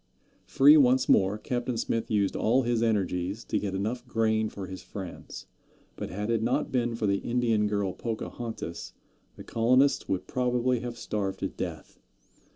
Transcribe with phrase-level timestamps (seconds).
[0.47, 4.81] Free once more, Captain Smith used all his energies to get enough grain for his
[4.81, 5.45] friends;
[5.95, 8.93] but had it not been for the Indian girl Pocahontas
[9.35, 11.99] the colonists would probably have starved to death.